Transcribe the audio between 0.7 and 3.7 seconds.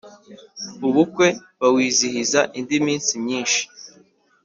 ubukwe bawizihiza indi minsi myishi